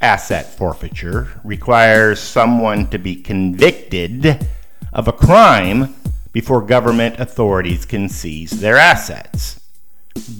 [0.00, 4.48] asset forfeiture requires someone to be convicted
[4.92, 5.94] of a crime
[6.32, 9.60] before government authorities can seize their assets.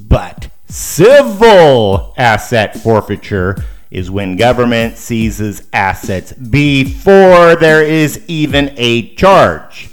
[0.09, 3.56] But civil asset forfeiture
[3.91, 9.90] is when government seizes assets before there is even a charge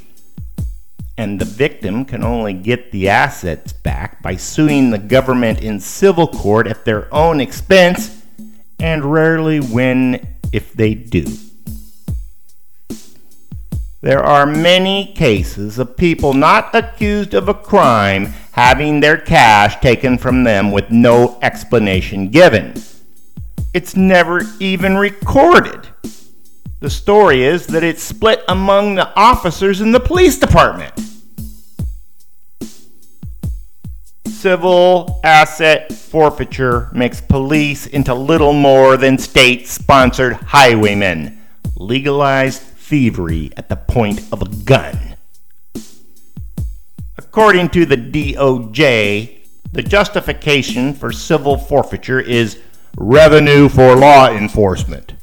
[1.17, 6.27] and the victim can only get the assets back by suing the government in civil
[6.27, 8.16] court at their own expense
[8.79, 11.25] and rarely win if they do.
[14.01, 20.17] There are many cases of people not accused of a crime having their cash taken
[20.17, 22.73] from them with no explanation given.
[23.73, 25.87] It's never even recorded.
[26.79, 30.93] The story is that it's split among the officers in the police department.
[34.37, 41.41] Civil asset forfeiture makes police into little more than state sponsored highwaymen.
[41.75, 45.15] Legalized thievery at the point of a gun.
[47.17, 49.39] According to the DOJ,
[49.71, 52.59] the justification for civil forfeiture is
[52.95, 55.16] revenue for law enforcement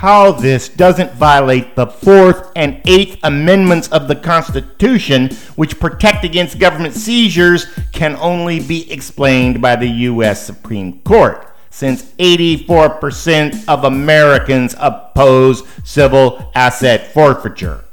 [0.00, 6.58] how this doesn't violate the Fourth and Eighth Amendments of the Constitution, which protect against
[6.58, 10.46] government seizures, can only be explained by the U.S.
[10.46, 17.84] Supreme Court, since 84% of Americans oppose civil asset forfeiture.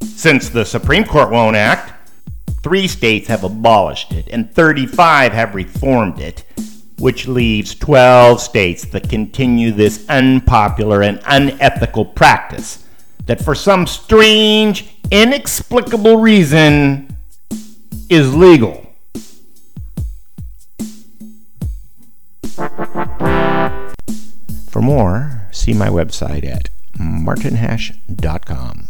[0.00, 1.92] Since the Supreme Court won't act,
[2.62, 6.44] three states have abolished it and 35 have reformed it
[7.02, 12.86] which leaves 12 states that continue this unpopular and unethical practice
[13.26, 17.16] that, for some strange, inexplicable reason,
[18.08, 18.86] is legal.
[24.70, 28.88] For more, see my website at martinhash.com.